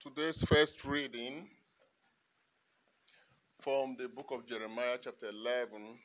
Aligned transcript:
Today's 0.00 0.40
first 0.48 0.76
reading 0.84 1.48
from 3.64 3.96
the 3.98 4.06
book 4.06 4.26
of 4.30 4.46
Jeremiah, 4.46 4.96
chapter 5.02 5.28
11, 5.28 5.98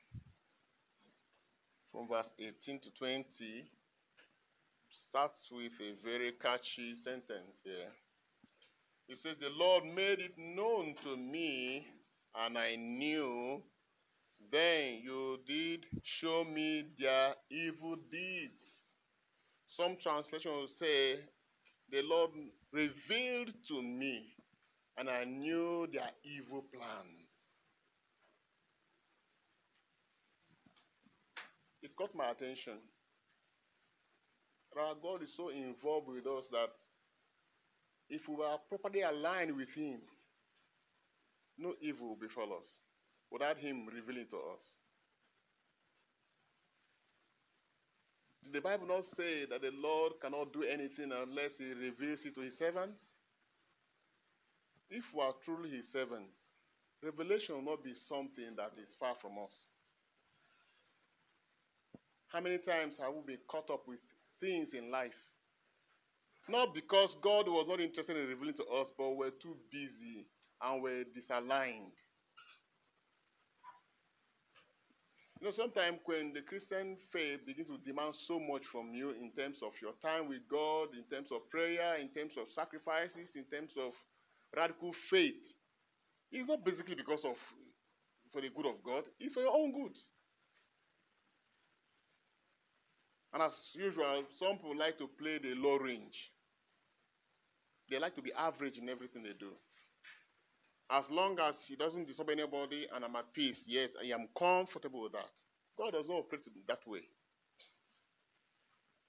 from 1.91 2.07
verse 2.07 2.25
18 2.39 2.79
to 2.79 2.89
20, 2.97 3.23
starts 5.07 5.47
with 5.51 5.73
a 5.79 5.93
very 6.03 6.31
catchy 6.41 6.95
sentence 7.03 7.61
here. 7.63 7.91
It 9.09 9.19
says, 9.21 9.35
The 9.39 9.51
Lord 9.55 9.83
made 9.85 10.17
it 10.17 10.33
known 10.39 10.95
to 11.03 11.15
me, 11.15 11.85
and 12.35 12.57
I 12.57 12.75
knew. 12.75 13.61
Then 14.51 15.01
you 15.03 15.37
did 15.47 15.85
show 16.19 16.43
me 16.43 16.85
their 16.99 17.35
evil 17.51 17.97
deeds. 18.11 18.65
Some 19.77 19.97
translation 20.01 20.51
will 20.51 20.67
say, 20.79 21.19
The 21.93 22.01
Lord 22.01 22.31
revealed 22.71 23.53
to 23.67 23.79
me, 23.79 24.25
and 24.97 25.07
I 25.07 25.25
knew 25.25 25.87
their 25.93 26.09
evil 26.23 26.65
plans. 26.73 27.29
It 31.83 31.95
caught 31.95 32.15
my 32.15 32.31
attention. 32.31 32.79
Our 34.75 34.95
God 34.95 35.21
is 35.21 35.35
so 35.37 35.49
involved 35.49 36.07
with 36.07 36.25
us 36.25 36.45
that 36.51 36.71
if 38.09 38.27
we 38.27 38.43
are 38.43 38.57
properly 38.67 39.03
aligned 39.03 39.55
with 39.55 39.69
Him, 39.75 39.99
no 41.59 41.75
evil 41.79 42.07
will 42.09 42.15
befall 42.15 42.57
us 42.57 42.65
without 43.29 43.57
Him 43.59 43.85
revealing 43.85 44.25
to 44.31 44.37
us. 44.37 44.63
The 48.53 48.61
Bible 48.61 48.87
not 48.87 49.03
say 49.17 49.45
that 49.49 49.61
the 49.61 49.71
Lord 49.73 50.13
cannot 50.21 50.53
do 50.53 50.63
anything 50.63 51.11
unless 51.11 51.57
He 51.57 51.73
reveals 51.73 52.23
it 52.23 52.35
to 52.35 52.41
His 52.41 52.57
servants? 52.57 53.01
If 54.89 55.03
we 55.13 55.21
are 55.21 55.33
truly 55.43 55.69
His 55.71 55.91
servants, 55.91 56.37
revelation 57.01 57.55
will 57.55 57.73
not 57.73 57.83
be 57.83 57.93
something 58.07 58.53
that 58.57 58.71
is 58.77 58.95
far 58.99 59.15
from 59.19 59.31
us. 59.43 59.53
How 62.27 62.41
many 62.41 62.59
times 62.59 62.95
have 62.99 63.13
we 63.13 63.35
been 63.35 63.43
caught 63.49 63.69
up 63.69 63.87
with 63.87 63.99
things 64.39 64.69
in 64.73 64.91
life? 64.91 65.17
Not 66.47 66.73
because 66.73 67.15
God 67.21 67.47
was 67.47 67.65
not 67.67 67.79
interested 67.79 68.17
in 68.17 68.27
revealing 68.27 68.55
to 68.55 68.65
us, 68.65 68.87
but 68.97 69.15
we're 69.15 69.31
too 69.31 69.55
busy 69.71 70.27
and 70.61 70.83
we're 70.83 71.05
disaligned. 71.05 71.97
You 75.43 75.49
know, 75.49 75.55
sometimes 75.59 75.99
when 76.05 76.31
the 76.31 76.39
Christian 76.39 76.95
faith 77.11 77.45
begins 77.45 77.67
to 77.67 77.75
demand 77.85 78.15
so 78.29 78.39
much 78.39 78.63
from 78.71 78.95
you 78.95 79.09
in 79.09 79.29
terms 79.35 79.57
of 79.61 79.73
your 79.81 79.91
time 80.01 80.29
with 80.29 80.39
God, 80.49 80.95
in 80.95 81.03
terms 81.11 81.27
of 81.35 81.49
prayer, 81.49 81.99
in 81.99 82.07
terms 82.15 82.31
of 82.39 82.47
sacrifices, 82.55 83.27
in 83.35 83.43
terms 83.51 83.71
of 83.75 83.91
radical 84.55 84.93
faith, 85.11 85.43
it's 86.31 86.47
not 86.47 86.63
basically 86.63 86.95
because 86.95 87.25
of 87.25 87.35
for 88.31 88.39
the 88.39 88.55
good 88.55 88.67
of 88.67 88.81
God, 88.85 89.03
it's 89.19 89.33
for 89.33 89.41
your 89.41 89.51
own 89.51 89.73
good. 89.73 89.91
And 93.33 93.43
as 93.43 93.51
usual, 93.73 94.23
some 94.39 94.55
people 94.55 94.77
like 94.77 94.97
to 94.99 95.09
play 95.19 95.39
the 95.43 95.55
low 95.59 95.75
range. 95.75 96.15
They 97.89 97.99
like 97.99 98.15
to 98.15 98.21
be 98.21 98.31
average 98.31 98.77
in 98.77 98.87
everything 98.87 99.23
they 99.23 99.35
do. 99.37 99.51
As 100.93 101.05
long 101.09 101.39
as 101.39 101.55
he 101.67 101.75
doesn't 101.75 102.05
disturb 102.05 102.29
anybody 102.29 102.85
and 102.93 103.03
I'm 103.03 103.15
at 103.15 103.33
peace, 103.33 103.57
yes, 103.65 103.89
I 103.99 104.13
am 104.13 104.27
comfortable 104.37 105.01
with 105.01 105.13
that. 105.13 105.31
God 105.75 105.93
does 105.93 106.07
not 106.07 106.19
operate 106.19 106.41
that 106.67 106.87
way. 106.87 107.01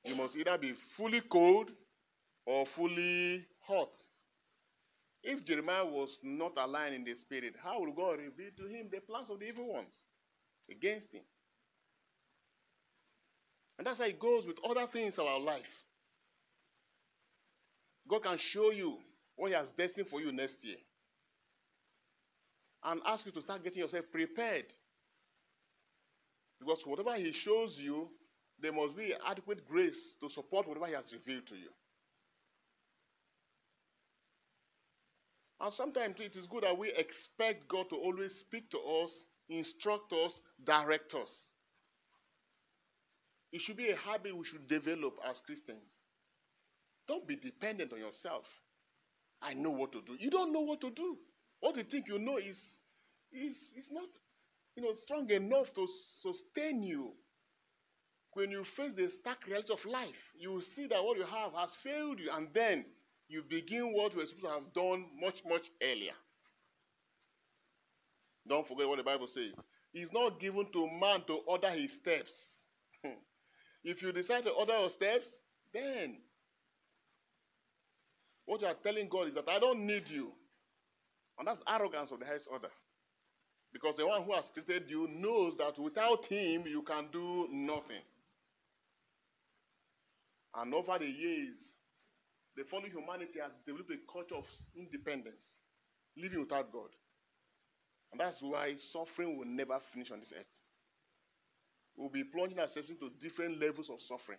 You 0.03 0.17
must 0.17 0.35
either 0.35 0.57
be 0.57 0.73
fully 0.97 1.21
cold 1.21 1.71
or 2.47 2.65
fully 2.75 3.45
hot. 3.67 3.91
If 5.23 5.45
Jeremiah 5.45 5.85
was 5.85 6.17
not 6.23 6.53
aligned 6.57 6.95
in 6.95 7.05
the 7.05 7.15
spirit, 7.17 7.55
how 7.63 7.81
will 7.81 7.93
God 7.93 8.19
reveal 8.19 8.51
to 8.57 8.67
him 8.67 8.89
the 8.91 9.01
plans 9.01 9.29
of 9.29 9.41
the 9.41 9.47
evil 9.47 9.71
ones 9.71 9.95
against 10.71 11.13
him? 11.13 11.23
And 13.77 13.87
that's 13.87 13.99
how 13.99 14.05
it 14.05 14.19
goes 14.19 14.47
with 14.47 14.57
other 14.67 14.87
things 14.91 15.15
in 15.19 15.25
our 15.25 15.41
life. 15.41 15.63
God 18.09 18.23
can 18.23 18.39
show 18.39 18.71
you 18.71 18.97
what 19.37 19.49
He 19.49 19.55
has 19.55 19.67
destined 19.77 20.09
for 20.09 20.21
you 20.21 20.33
next 20.33 20.57
year. 20.63 20.77
And 22.85 23.01
ask 23.07 23.25
you 23.25 23.33
to 23.33 23.43
start 23.43 23.65
getting 23.65 23.81
yourself 23.81 24.05
prepared. 24.13 24.67
Because 26.61 26.81
whatever 26.85 27.15
He 27.17 27.33
shows 27.33 27.77
you, 27.79 28.09
there 28.61 28.73
must 28.73 28.97
be 28.97 29.15
adequate 29.27 29.67
grace 29.67 30.15
to 30.21 30.29
support 30.31 30.69
whatever 30.69 30.87
He 30.87 30.95
has 30.95 31.11
revealed 31.13 31.47
to 31.49 31.57
you. 31.57 31.71
And 35.61 35.73
sometimes 35.73 36.17
it 36.19 36.37
is 36.37 36.47
good 36.47 36.65
that 36.65 36.77
we 36.77 36.89
expect 36.89 37.69
God 37.69 37.87
to 37.89 37.97
always 37.97 38.33
speak 38.41 38.71
to 38.71 38.79
us, 38.79 39.11
instruct 39.49 40.13
us, 40.13 40.33
direct 40.65 41.15
us. 41.15 41.31
It 43.53 43.63
should 43.63 43.77
be 43.77 43.89
a 43.89 43.97
habit 43.97 44.37
we 44.37 44.45
should 44.45 44.69
develop 44.69 45.15
as 45.29 45.41
Christians. 45.47 45.89
Don't 47.07 47.27
be 47.27 47.37
dependent 47.37 47.93
on 47.93 47.99
yourself. 47.99 48.45
I 49.41 49.55
know 49.55 49.71
what 49.71 49.93
to 49.93 50.03
do. 50.03 50.17
You 50.19 50.31
don't 50.31 50.53
know 50.53 50.61
what 50.61 50.81
to 50.81 50.91
do. 50.91 51.17
What 51.61 51.77
you 51.77 51.85
think 51.85 52.09
you 52.09 52.19
know 52.19 52.37
is 52.37 52.59
is 53.35 53.57
is 53.77 53.87
not 53.91 54.09
you 54.77 54.83
know 54.83 54.93
strong 55.03 55.31
enough 55.31 55.67
to 55.75 55.87
sustain 56.23 56.83
you. 56.83 57.13
When 58.35 58.51
you 58.51 58.65
face 58.77 58.93
the 58.97 59.09
stark 59.21 59.47
reality 59.47 59.73
of 59.73 59.85
life, 59.85 60.19
you 60.37 60.61
see 60.75 60.89
that 60.89 61.05
what 61.05 61.17
you 61.17 61.25
have 61.25 61.53
has 61.53 61.71
failed 61.85 62.19
you, 62.19 62.31
and 62.33 62.49
then 62.53 62.85
you 63.29 63.43
begin 63.49 63.93
what 63.95 64.13
you 64.13 64.19
were 64.19 64.27
supposed 64.27 64.45
to 64.45 64.51
have 64.51 64.75
done 64.75 65.07
much, 65.21 65.37
much 65.49 65.63
earlier. 65.81 66.15
Don't 68.49 68.67
forget 68.67 68.89
what 68.89 68.97
the 68.97 69.05
Bible 69.05 69.29
says. 69.33 69.53
It's 69.95 70.13
not 70.13 70.41
given 70.41 70.67
to 70.73 70.89
man 71.01 71.23
to 71.29 71.35
order 71.47 71.71
his 71.71 71.93
steps. 71.95 72.31
If 73.85 74.03
you 74.03 74.13
decide 74.13 74.45
to 74.45 74.51
order 74.51 74.73
your 74.73 74.91
steps, 74.91 75.27
then 75.73 76.17
what 78.47 78.63
you 78.63 78.67
are 78.67 78.75
telling 78.83 79.09
God 79.09 79.29
is 79.29 79.35
that 79.35 79.49
I 79.49 79.59
don't 79.59 79.87
need 79.87 80.05
you. 80.09 80.33
And 81.39 81.47
that's 81.47 81.61
arrogance 81.69 82.11
of 82.11 82.21
the 82.21 82.27
highest 82.27 82.49
order. 82.51 82.71
Because 83.75 83.97
the 83.99 84.07
one 84.07 84.23
who 84.23 84.33
has 84.33 84.47
created 84.55 84.89
you 84.89 85.07
knows 85.11 85.59
that 85.59 85.79
without 85.79 86.25
him 86.27 86.65
you 86.67 86.81
can 86.83 87.09
do 87.13 87.49
nothing. 87.51 88.01
And 90.55 90.73
over 90.73 90.99
the 90.99 91.11
years, 91.11 91.57
the 92.57 92.63
fallen 92.71 92.91
humanity 92.91 93.41
has 93.43 93.53
developed 93.67 93.91
a 93.91 93.99
culture 94.11 94.37
of 94.37 94.45
independence, 94.79 95.45
living 96.17 96.41
without 96.41 96.73
God. 96.73 96.89
And 98.13 98.21
that's 98.21 98.41
why 98.41 98.75
suffering 98.93 99.37
will 99.37 99.47
never 99.47 99.79
finish 99.93 100.11
on 100.11 100.21
this 100.21 100.33
earth 100.33 100.55
we'll 101.97 102.09
be 102.09 102.25
plunging 102.25 102.59
ourselves 102.59 102.91
into 102.91 103.11
different 103.21 103.61
levels 103.61 103.89
of 103.91 103.99
suffering. 104.09 104.39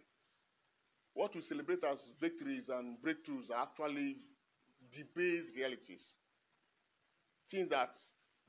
What 1.13 1.33
we 1.33 1.41
celebrate 1.41 1.83
as 1.83 1.99
victories 2.19 2.67
and 2.67 2.97
breakthroughs 2.99 3.49
are 3.53 3.63
actually 3.63 4.17
debased 4.91 5.55
realities. 5.55 6.03
Things 7.49 7.69
that 7.69 7.95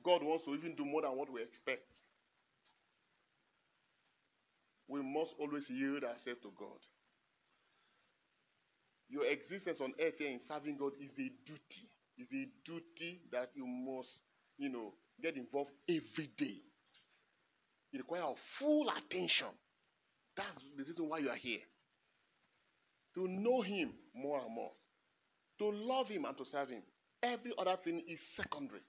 God 0.04 0.22
wants 0.22 0.44
to 0.44 0.54
even 0.54 0.74
do 0.76 0.84
more 0.84 1.02
than 1.02 1.16
what 1.16 1.32
we 1.32 1.42
expect. 1.42 1.86
We 4.88 5.02
must 5.02 5.34
always 5.38 5.68
yield 5.68 6.04
ourselves 6.04 6.40
to 6.42 6.52
God. 6.56 6.78
Your 9.08 9.26
existence 9.26 9.80
on 9.80 9.92
earth 10.00 10.14
here 10.18 10.30
in 10.30 10.40
serving 10.48 10.76
God 10.78 10.92
is 11.00 11.10
a 11.18 11.30
duty. 11.46 11.90
Is 12.18 12.28
a 12.32 12.48
duty 12.64 13.20
that 13.30 13.50
you 13.54 13.66
must, 13.66 14.08
you 14.58 14.70
know, 14.70 14.94
get 15.22 15.36
involved 15.36 15.70
every 15.88 16.30
day. 16.38 16.62
It 17.92 17.98
requires 17.98 18.36
full 18.58 18.88
attention. 18.88 19.48
That's 20.36 20.62
the 20.76 20.84
reason 20.84 21.08
why 21.08 21.18
you 21.18 21.28
are 21.28 21.36
here. 21.36 21.60
To 23.16 23.26
know 23.28 23.60
Him 23.62 23.92
more 24.14 24.40
and 24.40 24.54
more. 24.54 24.72
To 25.58 25.70
love 25.70 26.08
Him 26.08 26.24
and 26.24 26.36
to 26.38 26.44
serve 26.44 26.70
Him. 26.70 26.82
Every 27.22 27.52
other 27.58 27.76
thing 27.82 28.02
is 28.08 28.18
secondary. 28.36 28.80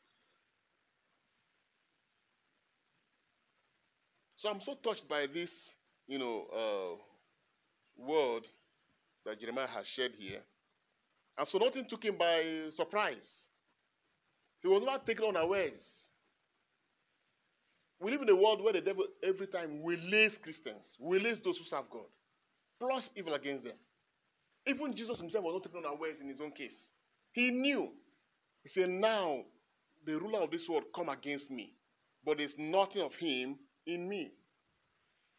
So 4.37 4.49
I'm 4.49 4.61
so 4.61 4.75
touched 4.83 5.07
by 5.09 5.25
this, 5.31 5.49
you 6.07 6.19
know, 6.19 6.45
uh, 6.53 8.03
word 8.03 8.43
that 9.25 9.39
Jeremiah 9.39 9.67
has 9.67 9.85
shared 9.95 10.13
here. 10.17 10.41
And 11.37 11.47
so 11.47 11.57
nothing 11.57 11.85
took 11.89 12.03
him 12.03 12.17
by 12.17 12.69
surprise. 12.75 13.27
He 14.61 14.67
was 14.67 14.83
not 14.85 15.05
taken 15.05 15.25
unawares. 15.25 15.81
We 17.99 18.11
live 18.11 18.21
in 18.21 18.29
a 18.29 18.35
world 18.35 18.63
where 18.63 18.73
the 18.73 18.81
devil 18.81 19.05
every 19.23 19.47
time 19.47 19.81
lays 19.83 20.31
Christians, 20.43 20.85
lays 20.99 21.39
those 21.43 21.57
who 21.57 21.63
serve 21.67 21.89
God, 21.91 22.05
plus 22.79 23.09
evil 23.15 23.33
against 23.33 23.63
them. 23.63 23.75
Even 24.67 24.95
Jesus 24.95 25.17
himself 25.19 25.45
was 25.45 25.53
not 25.55 25.63
taken 25.63 25.85
unawares 25.85 26.19
in 26.21 26.29
his 26.29 26.39
own 26.41 26.51
case. 26.51 26.75
He 27.31 27.49
knew. 27.49 27.89
He 28.63 28.69
said, 28.69 28.89
Now 28.89 29.39
the 30.05 30.19
ruler 30.19 30.41
of 30.41 30.51
this 30.51 30.67
world 30.69 30.83
come 30.95 31.09
against 31.09 31.49
me, 31.49 31.73
but 32.23 32.37
there's 32.37 32.53
nothing 32.57 33.01
of 33.01 33.13
him 33.15 33.57
in 33.87 34.07
me. 34.07 34.31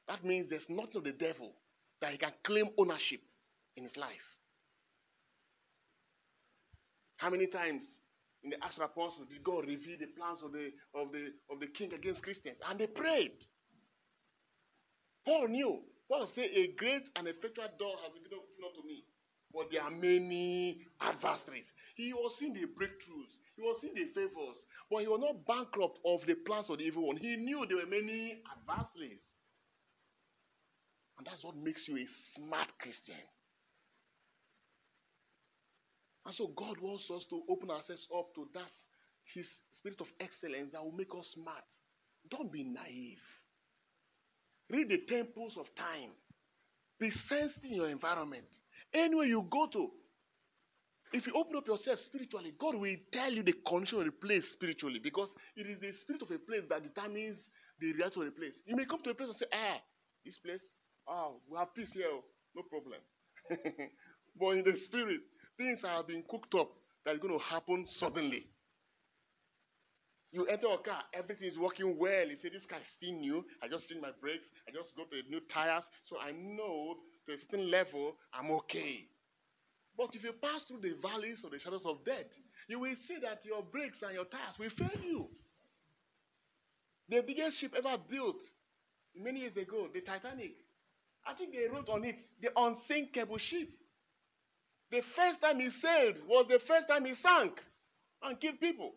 That 0.08 0.24
means 0.24 0.48
there's 0.48 0.68
nothing 0.68 0.96
of 0.96 1.04
the 1.04 1.12
devil 1.12 1.52
that 2.00 2.10
he 2.10 2.18
can 2.18 2.32
claim 2.42 2.70
ownership 2.78 3.20
in 3.76 3.84
his 3.84 3.96
life. 3.96 4.26
How 7.18 7.30
many 7.30 7.46
times 7.46 7.82
in 8.42 8.50
the 8.50 8.64
Acts 8.64 8.76
of 8.76 8.84
Apostles 8.84 9.28
did 9.28 9.44
God 9.44 9.66
reveal 9.66 9.98
the 9.98 10.06
plans 10.16 10.40
of 10.42 10.52
the 10.52 10.70
of 10.94 11.12
the 11.12 11.34
of 11.50 11.60
the 11.60 11.66
king 11.66 11.92
against 11.92 12.22
Christians? 12.22 12.56
And 12.68 12.80
they 12.80 12.86
prayed. 12.86 13.44
Paul 15.26 15.48
knew. 15.48 15.80
Paul 16.08 16.26
said, 16.34 16.48
A 16.54 16.72
great 16.78 17.04
and 17.16 17.28
effectual 17.28 17.68
door 17.78 17.96
has 18.02 18.12
been 18.14 18.24
given 18.24 18.40
unto 18.64 18.86
me. 18.86 19.04
But 19.52 19.68
there 19.70 19.82
are 19.82 19.90
many 19.90 20.80
adversaries. 21.00 21.68
He 21.96 22.12
was 22.12 22.36
seeing 22.38 22.52
the 22.52 22.64
breakthroughs, 22.64 23.32
he 23.56 23.62
was 23.62 23.78
seeing 23.80 23.94
the 23.94 24.08
favors, 24.14 24.56
but 24.90 25.00
he 25.00 25.06
was 25.06 25.20
not 25.20 25.46
bankrupt 25.46 25.98
of 26.04 26.20
the 26.26 26.34
plans 26.34 26.70
of 26.70 26.78
the 26.78 26.84
evil 26.84 27.06
one. 27.06 27.16
He 27.16 27.36
knew 27.36 27.66
there 27.68 27.78
were 27.78 27.86
many 27.86 28.42
adversaries. 28.50 29.20
And 31.18 31.26
that's 31.26 31.42
what 31.44 31.56
makes 31.56 31.86
you 31.88 31.96
a 31.96 32.06
smart 32.36 32.68
Christian. 32.80 33.20
And 36.24 36.34
so 36.34 36.48
God 36.56 36.76
wants 36.80 37.10
us 37.10 37.24
to 37.30 37.42
open 37.48 37.70
ourselves 37.70 38.06
up 38.16 38.34
to 38.34 38.46
that 38.54 38.70
His 39.34 39.46
spirit 39.72 40.00
of 40.00 40.06
excellence 40.20 40.70
that 40.72 40.84
will 40.84 40.92
make 40.92 41.10
us 41.18 41.26
smart. 41.34 41.64
Don't 42.30 42.52
be 42.52 42.64
naive. 42.64 43.18
Read 44.70 44.88
the 44.90 45.02
temples 45.08 45.56
of 45.58 45.66
time. 45.76 46.10
Be 47.00 47.10
sensitive 47.28 47.70
in 47.70 47.76
your 47.76 47.88
environment. 47.88 48.44
Anywhere 48.92 49.26
you 49.26 49.46
go 49.50 49.66
to, 49.72 49.90
if 51.12 51.26
you 51.26 51.32
open 51.34 51.56
up 51.56 51.66
yourself 51.66 51.98
spiritually, 52.00 52.52
God 52.58 52.74
will 52.74 52.96
tell 53.12 53.32
you 53.32 53.42
the 53.42 53.54
condition 53.66 54.00
of 54.00 54.06
the 54.06 54.12
place 54.12 54.44
spiritually 54.52 55.00
because 55.02 55.28
it 55.56 55.66
is 55.66 55.78
the 55.80 55.92
spirit 56.00 56.22
of 56.22 56.30
a 56.30 56.38
place 56.38 56.62
that 56.68 56.82
determines 56.82 57.38
the 57.80 57.92
reality 57.92 58.20
of 58.20 58.26
the 58.26 58.32
place. 58.32 58.54
You 58.66 58.76
may 58.76 58.84
come 58.84 59.02
to 59.04 59.10
a 59.10 59.14
place 59.14 59.28
and 59.28 59.38
say, 59.38 59.46
ah, 59.52 59.80
this 60.24 60.36
place, 60.38 60.62
ah, 61.08 61.30
we 61.48 61.56
have 61.58 61.74
peace 61.74 61.92
here, 61.92 62.06
oh, 62.10 62.24
no 62.54 62.62
problem. 62.62 63.00
but 64.38 64.50
in 64.50 64.64
the 64.64 64.76
spirit, 64.84 65.20
things 65.56 65.80
are 65.84 66.02
being 66.02 66.24
cooked 66.28 66.54
up 66.54 66.70
that 67.04 67.14
is 67.14 67.20
going 67.20 67.38
to 67.38 67.44
happen 67.44 67.86
suddenly. 67.98 68.46
You 70.30 70.44
enter 70.44 70.66
a 70.66 70.78
car, 70.78 71.04
everything 71.14 71.48
is 71.48 71.58
working 71.58 71.96
well. 71.98 72.26
You 72.28 72.36
say, 72.36 72.50
This 72.50 72.66
car 72.68 72.78
is 72.80 72.86
still 72.98 73.18
new. 73.18 73.44
I 73.62 73.68
just 73.68 73.88
changed 73.88 74.02
my 74.02 74.10
brakes. 74.20 74.46
I 74.68 74.72
just 74.72 74.94
got 74.94 75.08
the 75.10 75.22
new 75.30 75.40
tires. 75.52 75.84
So 76.04 76.18
I 76.18 76.32
know 76.32 76.96
to 77.26 77.34
a 77.34 77.38
certain 77.38 77.70
level, 77.70 78.16
I'm 78.34 78.50
okay. 78.50 79.08
But 79.98 80.14
if 80.14 80.22
you 80.22 80.32
pass 80.32 80.62
through 80.62 80.80
the 80.80 80.94
valleys 81.02 81.42
of 81.44 81.50
the 81.50 81.58
shadows 81.58 81.84
of 81.84 82.04
death, 82.04 82.30
you 82.68 82.78
will 82.78 82.94
see 83.08 83.18
that 83.20 83.44
your 83.44 83.64
brakes 83.64 83.98
and 84.02 84.14
your 84.14 84.26
tires 84.26 84.56
will 84.56 84.70
fail 84.70 85.02
you. 85.04 85.26
The 87.08 87.22
biggest 87.22 87.58
ship 87.58 87.74
ever 87.76 87.98
built 88.08 88.36
many 89.16 89.40
years 89.40 89.56
ago, 89.56 89.88
the 89.92 90.00
Titanic, 90.00 90.52
I 91.26 91.34
think 91.34 91.52
they 91.52 91.66
wrote 91.66 91.88
on 91.88 92.04
it, 92.04 92.14
the 92.40 92.50
unsinkable 92.54 93.38
ship. 93.38 93.68
The 94.92 95.02
first 95.16 95.40
time 95.40 95.58
he 95.58 95.68
sailed 95.70 96.16
was 96.28 96.46
the 96.48 96.60
first 96.60 96.86
time 96.86 97.04
he 97.04 97.14
sank 97.16 97.58
and 98.22 98.40
killed 98.40 98.60
people. 98.60 98.92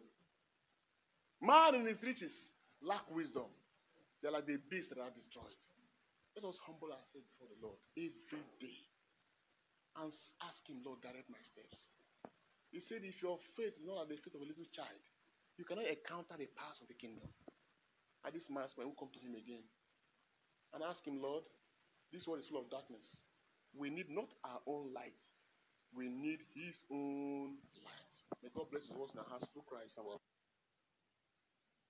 Man 1.41 1.75
in 1.75 1.87
his 1.87 1.97
riches 2.03 2.31
lack 2.83 3.09
wisdom. 3.13 3.49
They're 4.21 4.31
like 4.31 4.45
the 4.45 4.57
beasts 4.69 4.89
that 4.89 5.01
are 5.01 5.09
destroyed. 5.09 5.57
Let 6.35 6.47
us 6.47 6.59
humble 6.63 6.93
ourselves 6.93 7.25
before 7.33 7.49
the 7.49 7.65
Lord 7.65 7.77
every 7.97 8.45
day 8.59 8.77
and 9.99 10.11
ask 10.43 10.61
Him, 10.67 10.83
Lord, 10.85 11.01
direct 11.03 11.27
my 11.27 11.41
steps. 11.43 11.89
He 12.71 12.79
said, 12.79 13.03
if 13.03 13.19
your 13.19 13.35
faith 13.59 13.75
is 13.75 13.83
not 13.83 14.07
like 14.07 14.15
the 14.15 14.23
faith 14.23 14.35
of 14.39 14.43
a 14.43 14.47
little 14.47 14.67
child, 14.71 15.01
you 15.59 15.67
cannot 15.67 15.91
encounter 15.91 16.39
the 16.39 16.47
powers 16.55 16.79
of 16.79 16.87
the 16.87 16.95
kingdom. 16.95 17.27
At 18.23 18.31
this 18.31 18.47
mass, 18.47 18.71
when 18.79 18.87
we 18.87 18.95
come 18.95 19.11
to 19.11 19.19
Him 19.19 19.35
again 19.35 19.65
and 20.71 20.79
ask 20.85 21.03
Him, 21.03 21.19
Lord, 21.19 21.43
this 22.15 22.23
world 22.27 22.39
is 22.39 22.47
full 22.47 22.63
of 22.63 22.71
darkness. 22.71 23.03
We 23.75 23.91
need 23.91 24.07
not 24.07 24.31
our 24.47 24.63
own 24.67 24.95
light, 24.95 25.17
we 25.91 26.07
need 26.07 26.39
His 26.55 26.75
own 26.91 27.59
light. 27.83 28.13
May 28.39 28.49
God 28.55 28.71
bless 28.71 28.87
words 28.95 29.11
in 29.13 29.19
our 29.19 29.27
hearts 29.27 29.51
through 29.51 29.67
Christ 29.67 29.99
our 29.99 30.15